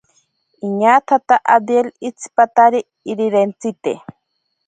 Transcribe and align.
Iñatsata 0.65 1.35
abdiel 1.55 1.87
itsipatari 2.07 2.79
irirentsite. 3.11 3.91